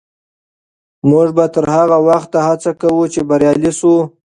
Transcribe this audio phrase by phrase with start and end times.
[1.09, 3.93] موږ به تر هغه وخته هڅه کوو چې بریالي سو.